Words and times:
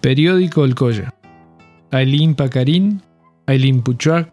Periódico 0.00 0.64
El 0.64 0.74
Colla. 0.74 1.14
Ailín 1.90 2.34
Pacarín, 2.34 3.02
Ailín 3.46 3.82
Puchuac, 3.82 4.32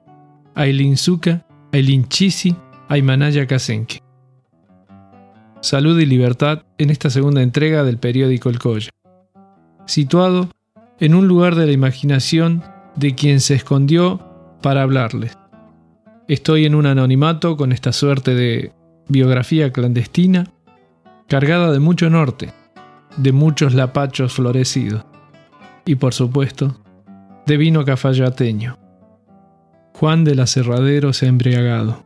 Ailín 0.55 0.95
Zuca, 0.95 1.45
Ailín 1.73 2.07
Chisi, 2.07 2.55
Aymanaya 2.87 3.45
Kasenke. 3.47 4.01
Salud 5.59 5.99
y 5.99 6.05
libertad 6.05 6.63
en 6.77 6.89
esta 6.89 7.09
segunda 7.09 7.41
entrega 7.41 7.83
del 7.83 7.97
periódico 7.97 8.47
El 8.47 8.59
Colla. 8.59 8.91
Situado 9.85 10.49
en 11.01 11.13
un 11.13 11.27
lugar 11.27 11.55
de 11.55 11.65
la 11.65 11.73
imaginación 11.73 12.63
de 12.95 13.13
quien 13.13 13.41
se 13.41 13.55
escondió 13.55 14.21
para 14.61 14.83
hablarles. 14.83 15.37
Estoy 16.29 16.65
en 16.65 16.75
un 16.75 16.85
anonimato 16.85 17.57
con 17.57 17.73
esta 17.73 17.91
suerte 17.91 18.35
de 18.35 18.71
biografía 19.09 19.73
clandestina, 19.73 20.45
cargada 21.27 21.73
de 21.73 21.79
mucho 21.79 22.09
norte, 22.09 22.53
de 23.17 23.33
muchos 23.33 23.73
lapachos 23.73 24.31
florecidos 24.31 25.03
y 25.87 25.95
por 25.95 26.13
supuesto 26.13 26.75
de 27.47 27.57
vino 27.57 27.85
cafayateño. 27.85 28.77
Juan 29.93 30.25
de 30.25 30.35
la 30.35 30.45
Cerradero 30.45 31.13
se 31.13 31.25
ha 31.25 31.29
embriagado. 31.29 32.03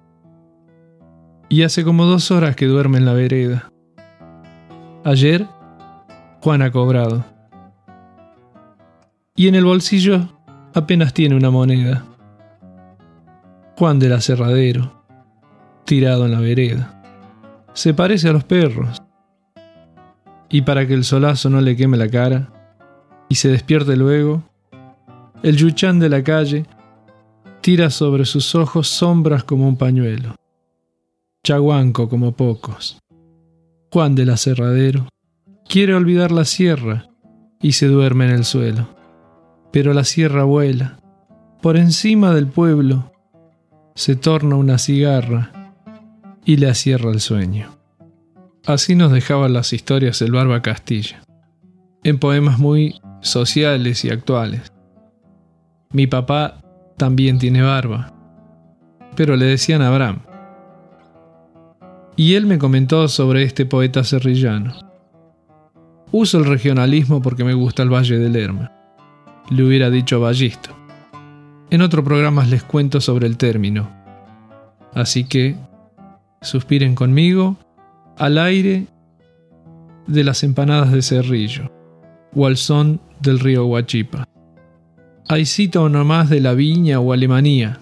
Y 1.50 1.64
hace 1.64 1.84
como 1.84 2.06
dos 2.06 2.30
horas 2.30 2.56
que 2.56 2.68
duerme 2.68 3.00
en 3.00 3.06
la 3.06 3.14
vereda. 3.14 3.72
Ayer, 5.04 5.48
Juan 6.42 6.62
ha 6.62 6.72
cobrado. 6.72 7.26
Y 9.36 9.48
en 9.48 9.56
el 9.56 9.66
bolsillo 9.66 10.30
apenas 10.76 11.14
tiene 11.14 11.36
una 11.36 11.50
moneda. 11.50 12.06
Juan 13.78 13.98
de 13.98 14.10
la 14.10 14.22
Cerradero, 14.22 15.04
tirado 15.86 16.26
en 16.26 16.34
la 16.34 16.40
vereda. 16.40 17.02
Se 17.74 17.96
parece 17.96 18.30
a 18.30 18.34
los 18.34 18.44
perros. 18.44 19.02
Y 20.50 20.62
para 20.62 20.86
que 20.86 20.94
el 20.94 21.04
solazo 21.04 21.50
no 21.50 21.62
le 21.62 21.76
queme 21.76 21.98
la 21.98 22.10
cara, 22.10 22.61
y 23.32 23.36
se 23.36 23.48
despierte 23.48 23.96
luego, 23.96 24.44
el 25.42 25.56
yuchán 25.56 26.00
de 26.00 26.10
la 26.10 26.22
calle 26.22 26.66
tira 27.62 27.90
sobre 27.90 28.26
sus 28.26 28.56
ojos 28.56 28.90
sombras 28.90 29.46
como 29.46 29.70
un 29.70 29.78
pañuelo. 29.78 30.36
Chaguanco 31.42 32.10
como 32.10 32.34
pocos. 32.34 33.00
Juan 33.90 34.16
del 34.16 34.32
Aserradero 34.32 35.08
quiere 35.66 35.94
olvidar 35.94 36.34
la 36.34 36.44
sierra 36.44 37.10
y 37.62 37.72
se 37.72 37.88
duerme 37.88 38.26
en 38.26 38.32
el 38.32 38.44
suelo. 38.44 38.90
Pero 39.72 39.94
la 39.94 40.04
sierra 40.04 40.44
vuela. 40.44 41.00
Por 41.62 41.78
encima 41.78 42.34
del 42.34 42.48
pueblo 42.48 43.14
se 43.96 44.18
torna 44.18 44.58
una 44.58 44.78
cigarra 44.78 45.74
y 46.44 46.58
le 46.58 46.70
acierra 46.70 47.12
el 47.12 47.22
sueño. 47.22 47.78
Así 48.66 48.96
nos 48.96 49.14
dejaban 49.14 49.54
las 49.54 49.72
historias 49.72 50.22
el 50.22 50.34
Barba 50.34 50.62
Castilla, 50.62 51.24
en 52.04 52.20
poemas 52.20 52.60
muy 52.60 53.00
sociales 53.22 54.04
y 54.04 54.10
actuales. 54.10 54.72
Mi 55.94 56.08
papá 56.08 56.62
también 56.98 57.38
tiene 57.40 57.62
barba, 57.62 58.14
pero 59.16 59.36
le 59.36 59.46
decían 59.46 59.82
Abraham. 59.82 60.20
Y 62.16 62.36
él 62.36 62.46
me 62.46 62.58
comentó 62.58 63.08
sobre 63.08 63.44
este 63.44 63.66
poeta 63.66 64.04
serrillano. 64.04 64.74
Uso 66.12 66.40
el 66.40 66.46
regionalismo 66.46 67.22
porque 67.22 67.44
me 67.44 67.54
gusta 67.54 67.84
el 67.84 67.94
Valle 67.94 68.18
del 68.18 68.34
Lerma. 68.34 68.72
Le 69.50 69.64
hubiera 69.64 69.90
dicho 69.90 70.20
Ballisto. 70.20 70.76
En 71.70 71.82
otro 71.82 72.04
programa 72.04 72.46
les 72.46 72.64
cuento 72.64 73.00
sobre 73.00 73.28
el 73.28 73.38
término. 73.38 73.90
Así 74.94 75.24
que, 75.24 75.56
suspiren 76.42 76.96
conmigo 76.96 77.58
al 78.18 78.38
aire 78.38 78.88
de 80.08 80.24
las 80.24 80.44
empanadas 80.44 80.92
de 80.92 81.02
cerrillo 81.02 81.72
o 82.36 82.46
al 82.46 82.58
son 82.58 83.02
del 83.22 83.40
río 83.40 83.66
Huachipa. 83.66 84.28
Hay 85.28 85.46
cita 85.46 85.82
o 85.82 85.90
más 85.90 86.30
de 86.30 86.42
la 86.42 86.54
viña 86.54 87.00
o 87.00 87.14
Alemania, 87.14 87.80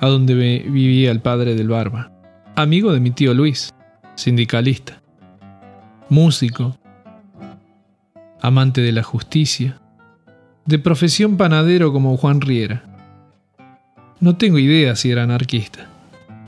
a 0.00 0.06
donde 0.06 0.34
vivía 0.34 1.10
el 1.10 1.20
padre 1.20 1.54
del 1.54 1.68
barba, 1.68 2.12
amigo 2.54 2.92
de 2.92 3.00
mi 3.00 3.10
tío 3.10 3.34
Luis, 3.34 3.74
sindicalista, 4.14 5.02
músico, 6.08 6.78
amante 8.40 8.80
de 8.80 8.92
la 8.92 9.02
justicia, 9.02 9.80
de 10.66 10.78
profesión 10.78 11.36
panadero 11.36 11.92
como 11.92 12.16
Juan 12.16 12.40
Riera. 12.40 12.84
No 14.20 14.36
tengo 14.36 14.58
idea 14.58 14.94
si 14.96 15.10
era 15.10 15.22
anarquista, 15.22 15.88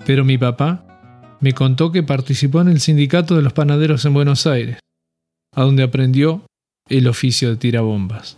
pero 0.06 0.24
mi 0.24 0.38
papá 0.38 0.84
me 1.40 1.52
contó 1.52 1.90
que 1.90 2.02
participó 2.02 2.60
en 2.60 2.68
el 2.68 2.80
sindicato 2.80 3.34
de 3.34 3.42
los 3.42 3.52
panaderos 3.52 4.04
en 4.04 4.14
Buenos 4.14 4.46
Aires, 4.46 4.78
a 5.54 5.62
donde 5.62 5.82
aprendió 5.82 6.42
el 6.88 7.06
oficio 7.08 7.50
de 7.50 7.56
tirabombas. 7.56 8.36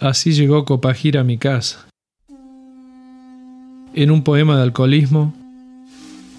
Así 0.00 0.32
llegó 0.32 0.64
Copajira 0.64 1.20
a 1.20 1.24
mi 1.24 1.38
casa. 1.38 1.86
En 3.94 4.10
un 4.10 4.22
poema 4.22 4.56
de 4.56 4.62
alcoholismo, 4.62 5.34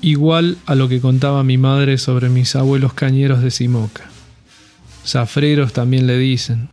igual 0.02 0.58
a 0.66 0.76
lo 0.76 0.90
que 0.90 1.02
contaba 1.02 1.44
mi 1.44 1.58
madre 1.58 1.98
sobre 1.98 2.30
mis 2.30 2.56
abuelos 2.56 2.94
cañeros 2.94 3.42
de 3.42 3.52
Simoca. 3.52 4.09
Zafreros 5.06 5.74
también 5.74 6.08
le 6.08 6.18
dicen. 6.18 6.70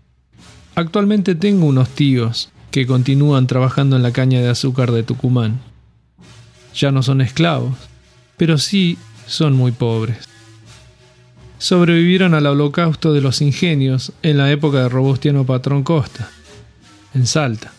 Actualmente 0.75 1.35
tengo 1.35 1.67
unos 1.67 1.91
tíos 1.91 2.51
que 2.71 2.87
continúan 2.87 3.47
trabajando 3.47 3.97
en 3.97 4.03
la 4.03 4.13
caña 4.13 4.41
de 4.41 4.49
azúcar 4.49 4.93
de 4.93 5.03
Tucumán. 5.03 5.61
Ya 6.75 6.93
no 6.93 7.03
son 7.03 7.21
esclavos, 7.21 7.77
pero 8.37 8.57
sí 8.57 8.97
son 9.27 9.55
muy 9.55 9.73
pobres. 9.73 10.30
Sobrevivieron 11.60 12.32
al 12.32 12.47
holocausto 12.47 13.12
de 13.12 13.21
los 13.21 13.43
ingenios 13.43 14.12
en 14.22 14.38
la 14.38 14.50
época 14.50 14.78
de 14.78 14.88
Robustiano 14.88 15.44
Patrón 15.44 15.82
Costa 15.82 16.31
en 17.12 17.26
Salta. 17.26 17.71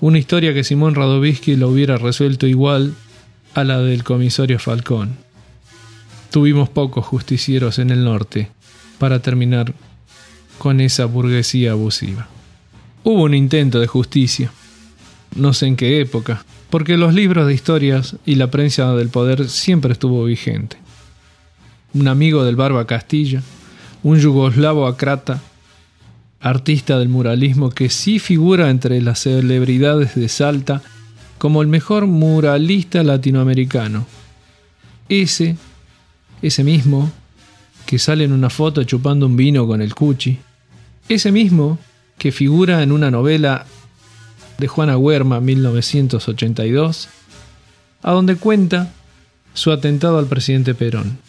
Una 0.00 0.18
historia 0.18 0.52
que 0.52 0.62
Simón 0.62 0.94
Radovisky 0.94 1.56
lo 1.56 1.70
hubiera 1.70 1.96
resuelto 1.96 2.46
igual 2.46 2.92
a 3.54 3.64
la 3.64 3.78
del 3.78 4.04
comisario 4.04 4.58
Falcón. 4.58 5.16
Tuvimos 6.30 6.68
pocos 6.68 7.06
justicieros 7.06 7.78
en 7.78 7.88
el 7.88 8.04
norte 8.04 8.50
para 8.98 9.20
terminar 9.20 9.72
con 10.58 10.82
esa 10.82 11.06
burguesía 11.06 11.72
abusiva. 11.72 12.28
Hubo 13.02 13.22
un 13.22 13.32
intento 13.32 13.80
de 13.80 13.86
justicia, 13.86 14.52
no 15.34 15.54
sé 15.54 15.68
en 15.68 15.76
qué 15.76 16.02
época, 16.02 16.44
porque 16.68 16.98
los 16.98 17.14
libros 17.14 17.46
de 17.46 17.54
historias 17.54 18.16
y 18.26 18.34
la 18.34 18.50
prensa 18.50 18.94
del 18.94 19.08
poder 19.08 19.48
siempre 19.48 19.94
estuvo 19.94 20.22
vigente. 20.24 20.76
Un 21.96 22.08
amigo 22.08 22.44
del 22.44 22.56
Barba 22.56 22.86
Castilla, 22.86 23.40
un 24.02 24.18
yugoslavo 24.18 24.86
acrata, 24.86 25.40
artista 26.40 26.98
del 26.98 27.08
muralismo 27.08 27.70
que 27.70 27.88
sí 27.88 28.18
figura 28.18 28.68
entre 28.68 29.00
las 29.00 29.20
celebridades 29.20 30.14
de 30.14 30.28
Salta 30.28 30.82
como 31.38 31.62
el 31.62 31.68
mejor 31.68 32.06
muralista 32.06 33.02
latinoamericano. 33.02 34.06
Ese, 35.08 35.56
ese 36.42 36.64
mismo, 36.64 37.10
que 37.86 37.98
sale 37.98 38.24
en 38.24 38.32
una 38.32 38.50
foto 38.50 38.84
chupando 38.84 39.24
un 39.24 39.36
vino 39.36 39.66
con 39.66 39.80
el 39.80 39.94
Cuchi. 39.94 40.38
Ese 41.08 41.32
mismo 41.32 41.78
que 42.18 42.30
figura 42.30 42.82
en 42.82 42.92
una 42.92 43.10
novela 43.10 43.64
de 44.58 44.68
Juana 44.68 44.98
Huerma 44.98 45.40
1982, 45.40 47.08
a 48.02 48.12
donde 48.12 48.36
cuenta 48.36 48.92
su 49.54 49.72
atentado 49.72 50.18
al 50.18 50.26
presidente 50.26 50.74
Perón. 50.74 51.24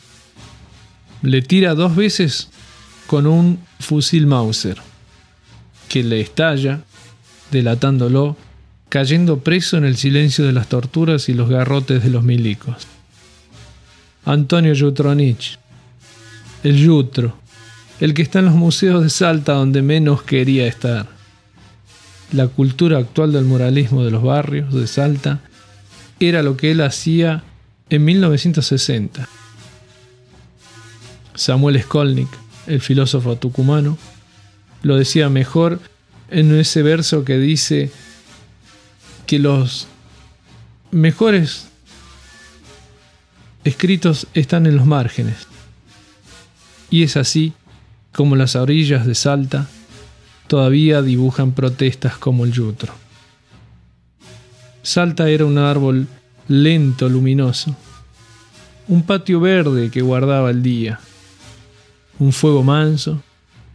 Le 1.22 1.42
tira 1.42 1.74
dos 1.74 1.96
veces 1.96 2.50
con 3.08 3.26
un 3.26 3.60
fusil 3.80 4.28
Mauser 4.28 4.78
que 5.90 6.04
le 6.04 6.20
estalla, 6.20 6.82
delatándolo, 7.52 8.36
cayendo 8.90 9.40
preso 9.40 9.78
en 9.78 9.86
el 9.86 9.98
silencio 9.98 10.46
de 10.46 10.54
las 10.54 10.68
torturas 10.68 11.30
y 11.30 11.34
los 11.34 11.50
garrotes 11.50 12.04
de 12.04 12.10
los 12.10 12.24
milicos. 12.24 12.88
Antonio 14.25 14.74
Jutronich, 14.78 15.58
el 16.64 16.78
Yutro, 16.78 17.38
el 18.00 18.13
que 18.13 18.22
está 18.22 18.40
en 18.40 18.46
los 18.46 18.56
museos 18.56 19.02
de 19.02 19.10
Salta 19.10 19.54
donde 19.54 19.81
menos 19.81 20.22
quería 20.24 20.68
estar. 20.68 21.08
La 22.34 22.48
cultura 22.48 22.98
actual 22.98 23.31
del 23.31 23.46
muralismo 23.46 24.04
de 24.04 24.12
los 24.12 24.22
barrios 24.22 24.74
de 24.74 24.86
Salta 24.88 25.40
era 26.20 26.44
lo 26.44 26.58
que 26.58 26.72
él 26.72 26.81
hacía 26.81 27.44
en 27.90 28.04
1960. 28.04 29.30
Samuel 31.38 31.81
Skolnick, 31.81 32.30
el 32.66 32.81
filósofo 32.81 33.38
tucumano, 33.38 33.98
lo 34.81 34.98
decía 34.98 35.30
mejor 35.30 35.80
en 36.30 36.54
ese 36.60 36.81
verso 36.81 37.24
que 37.24 37.38
dice 37.38 37.92
que 39.28 39.39
los 39.39 39.88
mejores 40.92 41.68
escritos 43.63 44.28
están 44.34 44.66
en 44.66 44.75
los 44.75 44.86
márgenes. 44.86 45.48
Y 46.89 47.04
es 47.04 47.16
así 47.18 47.54
como 48.13 48.36
las 48.36 48.56
orillas 48.56 49.06
de 49.06 49.13
Salta 49.13 49.68
todavía 50.48 51.04
dibujan 51.04 51.51
protestas 51.51 52.18
como 52.18 52.45
el 52.45 52.51
yutro. 52.51 52.94
Salta 54.81 55.30
era 55.30 55.45
un 55.45 55.60
árbol 55.60 56.07
lento, 56.48 57.10
luminoso, 57.10 57.75
un 58.88 59.04
patio 59.04 59.39
verde 59.39 59.92
que 59.92 60.01
guardaba 60.01 60.50
el 60.50 60.63
día, 60.63 61.00
un 62.19 62.34
fuego 62.34 62.64
manso 62.64 63.22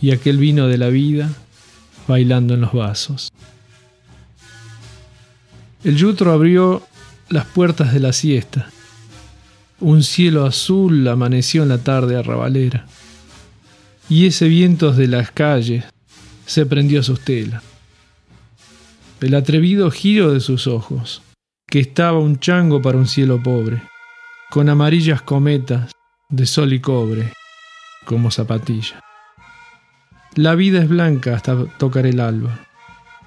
y 0.00 0.10
aquel 0.10 0.38
vino 0.38 0.66
de 0.66 0.78
la 0.78 0.88
vida 0.88 1.30
bailando 2.08 2.54
en 2.54 2.62
los 2.62 2.72
vasos. 2.72 3.30
El 5.84 5.96
yutro 5.96 6.32
abrió 6.32 6.82
las 7.28 7.46
puertas 7.46 7.92
de 7.92 8.00
la 8.00 8.12
siesta. 8.12 8.70
Un 9.80 10.02
cielo 10.02 10.44
azul 10.44 11.06
amaneció 11.08 11.62
en 11.62 11.70
la 11.70 11.78
tarde 11.78 12.16
arrabalera, 12.16 12.86
y 14.08 14.26
ese 14.26 14.46
viento 14.48 14.92
de 14.92 15.08
las 15.08 15.30
calles 15.30 15.84
se 16.46 16.66
prendió 16.66 17.00
a 17.00 17.02
sus 17.02 17.20
telas. 17.20 17.62
El 19.20 19.34
atrevido 19.34 19.90
giro 19.90 20.32
de 20.32 20.40
sus 20.40 20.66
ojos, 20.66 21.22
que 21.66 21.80
estaba 21.80 22.18
un 22.18 22.38
chango 22.38 22.82
para 22.82 22.98
un 22.98 23.06
cielo 23.06 23.42
pobre, 23.42 23.82
con 24.50 24.68
amarillas 24.68 25.22
cometas 25.22 25.90
de 26.28 26.46
sol 26.46 26.72
y 26.72 26.80
cobre 26.80 27.32
como 28.04 28.30
zapatilla. 28.30 29.00
La 30.34 30.54
vida 30.54 30.82
es 30.82 30.88
blanca 30.88 31.34
hasta 31.34 31.66
tocar 31.78 32.06
el 32.06 32.20
alba. 32.20 32.58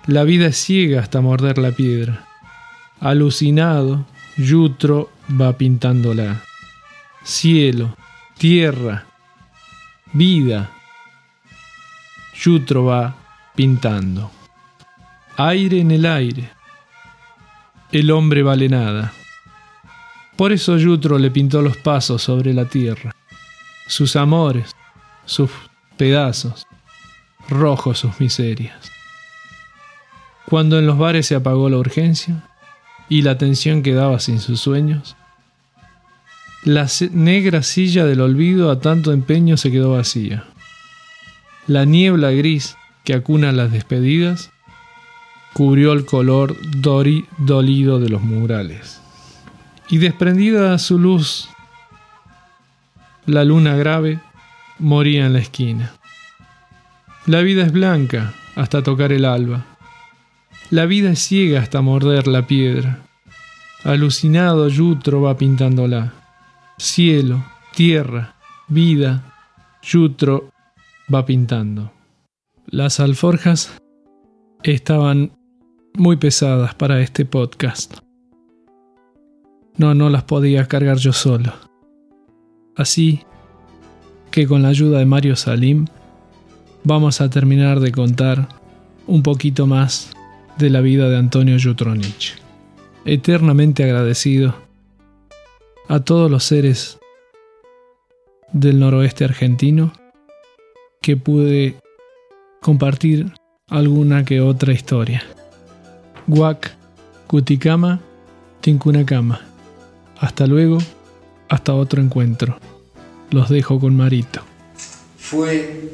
La 0.07 0.24
vida 0.24 0.48
es 0.48 0.57
ciega 0.57 1.01
hasta 1.01 1.22
morder 1.22 1.57
la 1.57 1.72
piedra. 1.72 2.25
Alucinado, 3.00 4.06
Yutro 4.38 5.12
va 5.39 5.54
pintándola. 5.57 6.42
Cielo, 7.24 7.95
tierra, 8.38 9.06
vida. 10.13 10.72
Yutro 12.36 12.86
va 12.86 13.16
pintando. 13.56 14.31
Aire 15.38 15.80
en 15.80 15.92
el 15.92 16.06
aire. 16.06 16.50
El 17.92 18.12
hombre 18.12 18.44
vale 18.44 18.68
nada. 18.69 19.13
Por 20.36 20.51
eso 20.51 20.77
Yutro 20.77 21.18
le 21.18 21.31
pintó 21.31 21.62
los 21.62 21.77
pasos 21.77 22.22
sobre 22.22 22.54
la 22.54 22.66
tierra, 22.66 23.16
sus 23.88 24.16
amores, 24.16 24.76
sus 25.26 25.50
pedazos, 25.98 26.66
rojos 27.50 28.00
sus 28.00 28.20
miserias. 28.20 28.92
Cuando 30.50 30.78
en 30.80 30.86
los 30.86 30.98
bares 30.98 31.28
se 31.28 31.36
apagó 31.36 31.70
la 31.70 31.78
urgencia 31.78 32.44
y 33.10 33.22
la 33.22 33.32
atención 33.32 33.84
quedaba 33.84 34.20
sin 34.20 34.40
sus 34.40 34.60
sueños, 34.60 35.16
la 36.64 36.88
negra 37.12 37.62
silla 37.62 38.06
del 38.06 38.22
olvido 38.22 38.72
a 38.72 38.80
tanto 38.80 39.12
empeño 39.12 39.58
se 39.58 39.72
quedó 39.72 39.92
vacía. 39.92 40.46
La 41.68 41.86
niebla 41.86 42.32
gris 42.32 42.76
que 43.04 43.14
acuna 43.14 43.52
las 43.52 43.72
despedidas 43.72 44.52
cubrió 45.54 45.94
el 45.94 46.06
color 46.06 46.58
dolido 47.38 48.00
de 48.00 48.10
los 48.10 48.22
murales. 48.22 49.00
Y 49.90 50.00
desprendida 50.00 50.78
su 50.80 51.00
luz, 51.00 51.48
la 53.25 53.44
luna 53.44 53.75
grave 53.75 54.19
moría 54.80 55.25
en 55.25 55.33
la 55.33 55.39
esquina. 55.39 55.94
La 57.25 57.42
vida 57.42 57.63
es 57.63 57.72
blanca 57.72 58.33
hasta 58.56 58.83
tocar 58.83 59.12
el 59.12 59.25
alba. 59.25 59.66
La 60.69 60.86
vida 60.86 61.12
es 61.12 61.19
ciega 61.19 61.60
hasta 61.60 61.81
morder 61.81 62.27
la 62.27 62.48
piedra. 62.48 63.00
Alucinado 63.83 64.68
Yutro 64.68 65.22
va 65.22 65.38
pintándola. 65.38 66.13
Cielo, 66.77 67.44
tierra, 67.74 68.36
vida, 68.68 69.33
Yutro 69.81 70.50
va 71.13 71.25
pintando. 71.25 71.92
Las 72.68 73.00
alforjas 73.00 73.77
estaban 74.63 75.31
muy 75.94 76.18
pesadas 76.18 76.74
para 76.75 77.00
este 77.01 77.25
podcast. 77.25 77.98
No, 79.77 79.94
no 79.94 80.10
las 80.10 80.24
podía 80.24 80.68
cargar 80.68 80.98
yo 80.98 81.13
solo. 81.13 81.65
Así 82.75 83.24
que 84.31 84.48
con 84.48 84.63
la 84.63 84.69
ayuda 84.69 85.00
de 85.00 85.06
Mario 85.06 85.36
Salim 85.36 85.86
vamos 86.83 87.22
a 87.22 87.30
terminar 87.30 87.80
de 87.80 87.92
contar 87.92 88.50
un 89.07 89.24
poquito 89.24 89.68
más 89.68 90.12
de 90.57 90.69
la 90.69 90.81
vida 90.81 91.10
de 91.10 91.18
Antonio 91.18 91.57
Jutronich. 91.62 92.36
Eternamente 93.06 93.83
agradecido 93.83 94.56
a 95.88 96.00
todos 96.00 96.30
los 96.30 96.44
seres 96.44 97.00
del 98.51 98.80
noroeste 98.80 99.25
argentino 99.25 99.94
que 101.01 101.18
pude 101.18 101.75
compartir 102.62 103.31
alguna 103.68 104.25
que 104.25 104.42
otra 104.42 104.74
historia. 104.74 105.24
Guac, 106.27 106.75
Cuticama, 107.27 108.00
Tincunacama. 108.62 109.42
Hasta 110.19 110.48
luego, 110.48 110.80
hasta 111.50 111.74
otro 111.74 112.02
encuentro. 112.02 112.58
Los 113.32 113.50
dejo 113.50 113.80
con 113.80 113.96
Marito. 113.96 114.42
Fue 115.18 115.90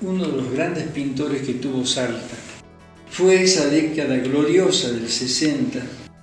uno 0.00 0.24
de 0.24 0.36
los 0.36 0.52
grandes 0.52 0.84
pintores 0.88 1.42
que 1.42 1.54
tuvo 1.54 1.84
Salta. 1.84 2.36
Fue 3.10 3.42
esa 3.42 3.66
década 3.66 4.16
gloriosa 4.16 4.92
del 4.92 5.08
60, 5.08 5.80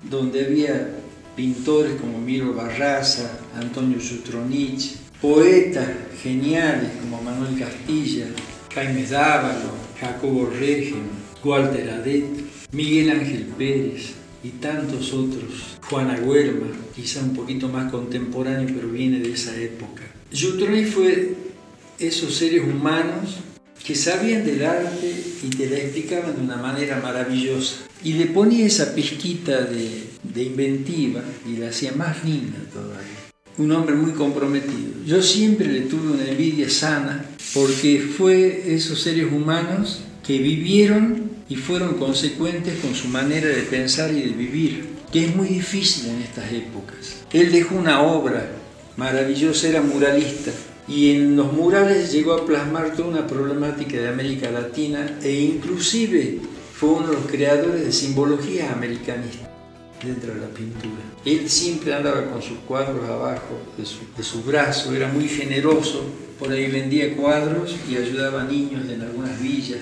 donde 0.10 0.46
había 0.46 0.90
pintores 1.36 2.00
como 2.00 2.20
Miro 2.20 2.54
Barraza, 2.54 3.40
Antonio 3.56 4.00
Sutronich, 4.00 4.96
poetas 5.22 5.88
geniales 6.24 6.92
como 7.02 7.22
Manuel 7.22 7.60
Castilla, 7.60 8.26
Jaime 8.74 9.06
Dávalo, 9.06 9.72
Jacobo 10.00 10.50
Regen, 10.60 11.10
Walter 11.44 11.90
Adet, 11.92 12.26
Miguel 12.72 13.12
Ángel 13.12 13.46
Pérez 13.58 14.14
y 14.48 14.60
tantos 14.60 15.14
otros. 15.14 15.78
Juana 15.82 16.20
Huerma, 16.24 16.68
quizá 16.96 17.22
un 17.22 17.34
poquito 17.34 17.68
más 17.68 17.92
contemporáneo, 17.92 18.74
pero 18.74 18.90
viene 18.90 19.20
de 19.20 19.32
esa 19.32 19.56
época. 19.60 20.04
Jutronich 20.32 20.88
fue 20.88 21.36
esos 22.00 22.36
seres 22.36 22.64
humanos 22.64 23.38
que 23.86 23.96
sabían 23.96 24.46
del 24.46 24.66
arte 24.66 25.14
y 25.44 25.50
te 25.50 25.70
la 25.70 25.78
explicaban 25.78 26.36
de 26.36 26.42
una 26.42 26.58
manera 26.58 27.00
maravillosa. 27.02 27.76
Y 28.04 28.14
le 28.14 28.28
ponía 28.28 28.66
esa 28.66 28.94
pizquita 28.94 29.62
de, 29.62 30.44
inventiva 30.44 31.24
y 31.48 31.58
la 31.58 31.70
hacía 31.70 31.94
más 31.94 32.24
linda 32.24 32.58
todavía. 32.72 33.18
Un 33.58 33.72
hombre 33.72 33.96
muy 33.96 34.12
comprometido. 34.12 35.04
Yo 35.06 35.22
siempre 35.22 35.68
le 35.72 35.82
tuve 35.82 36.12
una 36.12 36.26
envidia 36.26 36.70
sana 36.70 37.26
porque 37.54 38.00
fue 38.00 38.76
esos 38.76 39.02
seres 39.02 39.32
humanos 39.32 40.02
que 40.26 40.38
vivieron 40.38 41.27
y 41.50 41.56
fueron 41.56 41.96
consecuentes 41.96 42.80
con 42.80 42.94
su 42.94 43.08
manera 43.08 43.48
de 43.48 43.64
pensar 43.64 44.12
y 44.12 44.21
de 44.21 44.31
vivir, 44.31 44.90
que 45.12 45.26
es 45.26 45.36
muy 45.36 45.48
difícil 45.48 46.10
en 46.10 46.21
estas 46.21 46.52
épocas. 46.52 47.24
Él 47.31 47.52
dejó 47.52 47.76
una 47.76 48.02
obra 48.02 48.52
maravillosa, 48.98 49.68
era 49.68 49.81
muralista, 49.81 50.52
y 50.88 51.12
en 51.12 51.36
los 51.36 51.52
murales 51.54 52.12
llegó 52.12 52.33
a 52.33 52.45
plasmar 52.45 52.95
toda 52.95 53.10
una 53.10 53.28
problemática 53.28 53.98
de 53.98 54.07
América 54.07 54.50
Latina 54.50 55.18
e 55.21 55.33
inclusive 55.33 56.40
fue 56.74 56.90
uno 56.90 57.07
de 57.07 57.14
los 57.14 57.26
creadores 57.26 57.83
de 57.83 57.92
simbología 57.92 58.71
americanista 58.71 59.52
dentro 60.04 60.33
de 60.33 60.42
la 60.42 60.48
pintura. 60.48 61.02
Él 61.26 61.50
siempre 61.50 61.94
andaba 61.94 62.30
con 62.30 62.42
sus 62.42 62.60
cuadros 62.60 63.04
abajo 63.10 63.60
de 63.78 63.86
su, 63.86 64.00
de 64.16 64.24
su 64.24 64.44
brazo, 64.44 64.94
era 64.95 65.07
muy 65.07 65.28
generoso, 65.28 66.04
por 66.40 66.52
ahí 66.52 66.69
vendía 66.69 67.16
cuadros 67.16 67.76
y 67.90 67.98
ayudaba 67.98 68.44
a 68.44 68.45
niños 68.45 68.88
en 68.90 69.02
algunas 69.02 69.42
villas, 69.42 69.80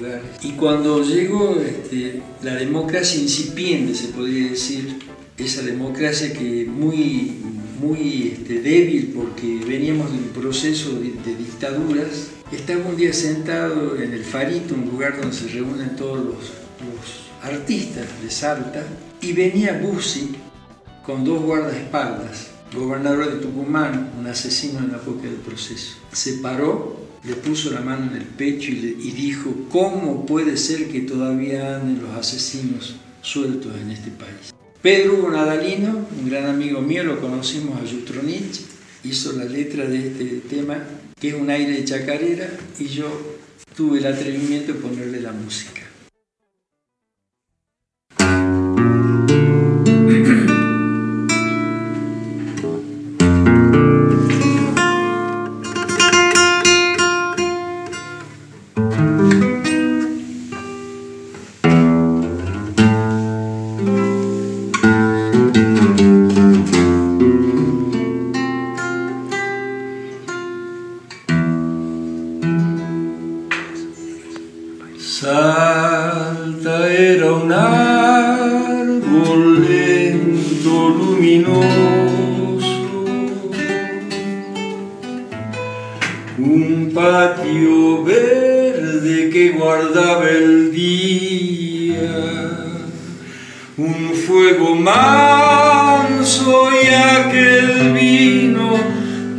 lugares. 0.00 0.22
Y 0.42 0.52
cuando 0.52 1.02
llegó 1.02 1.56
este, 1.60 2.22
la 2.42 2.54
democracia 2.56 3.20
incipiente, 3.20 3.94
se 3.94 4.08
podría 4.08 4.50
decir, 4.50 4.98
esa 5.36 5.62
democracia 5.62 6.32
que 6.32 6.66
muy 6.66 7.40
muy 7.80 8.34
este, 8.34 8.60
débil 8.60 9.12
porque 9.16 9.64
veníamos 9.66 10.12
de 10.12 10.18
un 10.18 10.28
proceso 10.28 10.92
de, 10.92 11.34
dictaduras. 11.34 12.28
Estaba 12.52 12.84
un 12.84 12.96
día 12.96 13.12
sentado 13.12 13.96
en 13.96 14.12
el 14.12 14.24
Farito, 14.24 14.74
un 14.74 14.86
lugar 14.86 15.18
donde 15.18 15.34
se 15.34 15.48
reúnen 15.48 15.96
todos 15.96 16.24
los, 16.24 16.60
artistas 17.42 18.06
de 18.22 18.30
Salta, 18.30 18.84
y 19.22 19.32
venía 19.32 19.80
Bussi 19.82 20.32
con 21.06 21.24
dos 21.24 21.40
guardaespaldas, 21.42 22.48
gobernador 22.74 23.32
de 23.32 23.40
Tucumán, 23.40 24.12
un 24.18 24.26
asesino 24.26 24.80
en 24.80 24.92
la 24.92 24.98
época 24.98 25.22
del 25.22 25.36
proceso. 25.36 25.96
Se 26.12 26.34
paró, 26.34 26.98
le 27.24 27.34
puso 27.34 27.70
la 27.70 27.80
mano 27.80 28.10
en 28.10 28.16
el 28.16 28.24
pecho 28.24 28.70
y, 28.70 29.10
dijo, 29.12 29.54
¿cómo 29.70 30.24
puede 30.24 30.56
ser 30.56 30.88
que 30.88 31.00
todavía 31.00 31.76
anden 31.76 32.02
los 32.02 32.14
asesinos 32.16 32.96
sueltos 33.22 33.72
en 33.80 33.90
este 33.90 34.10
país? 34.10 34.54
Pedro 34.80 35.30
Nadalino, 35.30 36.06
un 36.18 36.30
gran 36.30 36.46
amigo 36.46 36.80
mío, 36.80 37.04
lo 37.04 37.20
conocimos 37.20 37.78
a 37.78 37.86
Jutronich, 37.86 38.62
hizo 39.04 39.32
la 39.32 39.44
letra 39.44 39.84
de 39.84 40.08
este 40.08 40.24
tema, 40.48 40.82
que 41.20 41.28
es 41.28 41.34
un 41.34 41.50
aire 41.50 41.72
de 41.72 41.84
chacarera, 41.84 42.50
y 42.78 42.86
yo 42.86 43.38
tuve 43.76 43.98
el 43.98 44.06
atrevimiento 44.06 44.72
de 44.72 44.78
ponerle 44.78 45.20
la 45.20 45.32
música. 45.32 45.82
Un 86.38 86.90
patio 86.94 88.04
verde 88.04 89.28
que 89.28 89.50
guardaba 89.50 90.30
el 90.30 90.72
día, 90.72 91.98
un 93.76 94.14
fuego 94.14 94.74
manso 94.74 96.70
y 96.72 96.86
aquel 96.86 97.92
vino 97.92 98.78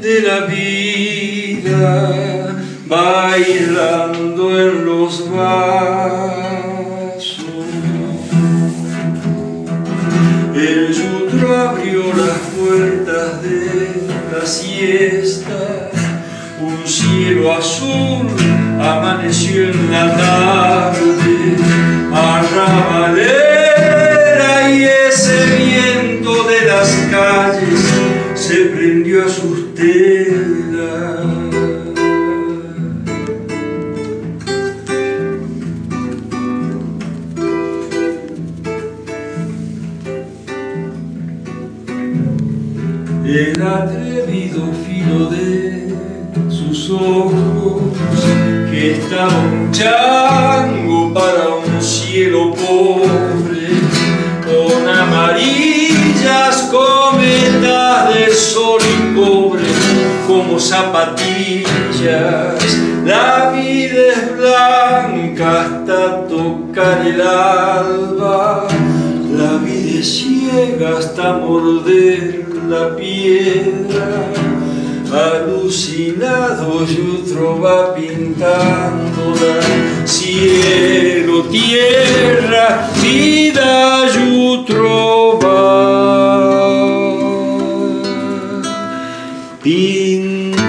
de 0.01 0.21
la 0.21 0.41
vida 0.41 2.63
bailando 2.87 4.59
en 4.59 4.85
los 4.85 5.31
vasos. 5.31 6.50
El 10.61 10.93
yutro 10.93 11.57
abrió 11.57 12.03
las 12.13 12.37
puertas 12.55 13.41
de 13.41 13.95
la 14.31 14.45
siesta, 14.45 15.89
un 16.59 16.87
cielo 16.87 17.51
azul 17.51 18.27
amaneció 18.79 19.71
en 19.71 19.91
la 19.91 20.15
tarde, 20.15 21.57
arrabalera 22.13 23.30
el 43.33 43.61
atrevido 43.61 44.71
filo 44.85 45.27
de 45.27 45.95
sus 46.49 46.89
ojos, 46.89 47.81
que 48.69 48.91
estaba 48.91 49.37
un 49.37 49.71
chango 49.71 51.13
para 51.13 51.47
un 51.49 51.81
cielo 51.81 52.53
pobre, 52.53 53.69
con 54.43 54.89
amarillas 54.89 56.69
cometas 56.71 58.13
de 58.13 58.33
sol 58.33 58.81
y 58.81 59.15
cobre, 59.15 59.63
como 60.27 60.59
zapatillas. 60.59 61.65
La 63.05 63.51
vida 63.51 64.13
es 64.13 64.37
blanca 64.37 65.61
hasta 65.61 66.27
tocar 66.27 67.07
el 67.07 67.21
alba, 67.21 68.67
la 69.31 69.57
vida 69.63 69.99
es 69.99 70.17
ciega 70.17 70.97
hasta 70.97 71.33
morder 71.33 72.50
la 72.71 72.95
piedra, 72.95 74.07
alucinado 75.11 76.85
Yutro 76.85 77.59
va 77.59 77.93
pintándola, 77.93 79.59
cielo, 80.05 81.43
tierra, 81.51 82.89
vida, 83.01 84.05
Yutro 84.15 85.37
va. 85.43 86.11
Aire 89.63 90.60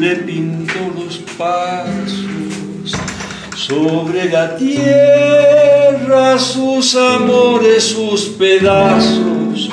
le 0.00 0.16
pintó 0.16 0.92
los 0.94 1.16
pasos 1.38 2.92
sobre 3.54 4.30
la 4.30 4.56
tierra, 4.56 6.38
sus 6.38 6.94
amores, 6.94 7.84
sus 7.84 8.22
pedazos, 8.38 9.70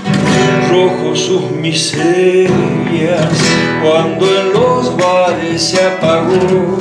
rojos 0.72 1.20
sus 1.20 1.52
miserias, 1.52 3.28
cuando 3.82 4.26
en 4.26 4.54
los 4.54 4.96
bares 4.96 5.62
se 5.62 5.84
apagó 5.84 6.78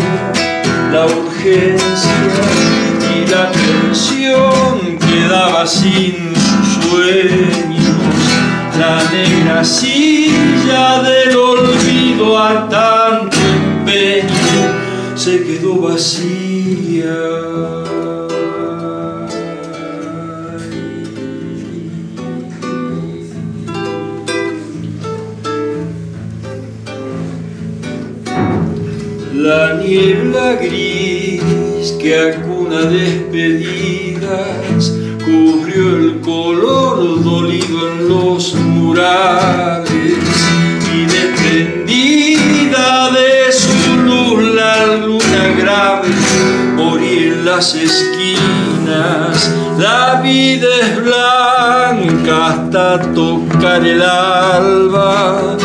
la 0.93 1.07
urgencia 1.07 2.11
y 3.17 3.27
la 3.29 3.51
tensión 3.51 4.99
quedaba 4.99 5.67
sin 5.67 6.33
sus 6.35 6.91
sueños. 6.91 7.63
La 8.79 9.03
negra 9.11 9.65
silla 9.65 10.42
La 29.35 29.83
niebla 29.83 30.55
gris 30.55 31.93
que 32.01 32.19
acuna 32.19 32.83
despedidas 32.85 34.23
cubrió 35.23 35.97
el 35.97 36.21
color 36.21 37.23
dolido 37.23 37.93
en 37.93 38.09
los 38.09 38.55
murales 38.55 39.32
las 47.63 47.75
esquinas, 47.77 49.53
la 49.79 50.21
vida 50.21 50.67
es 50.81 50.97
blanca 50.97 52.47
hasta 52.49 53.01
tocar 53.15 53.87
el 53.87 54.03
alba, 54.03 55.57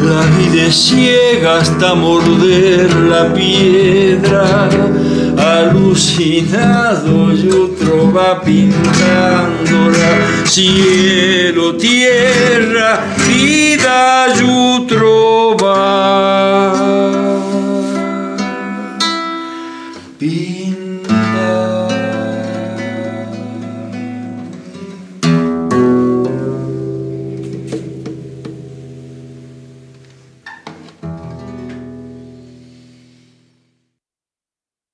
la 0.00 0.20
vida 0.36 0.66
es 0.68 0.76
ciega 0.76 1.58
hasta 1.58 1.96
morder 1.96 2.94
la 2.94 3.34
piedra, 3.34 4.68
alucinado 5.58 7.32
y 7.32 7.48
otro 7.48 8.12
va 8.12 8.40
pintándola, 8.42 10.08
cielo, 10.44 11.74
tierra, 11.74 13.00
vida 13.26 14.26
y 14.38 14.78
otro 14.78 15.56
va. 15.56 16.39